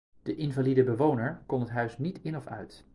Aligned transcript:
De 0.21 0.35
invalide 0.35 0.83
bewoner 0.83 1.41
kon 1.45 1.59
het 1.59 1.69
huis 1.69 1.97
niet 1.97 2.19
in 2.21 2.37
of 2.37 2.47
uit. 2.47 2.85